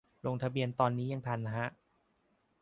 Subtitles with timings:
[0.25, 1.67] ลงทะเบียนตอนนี้ยังทันฮะ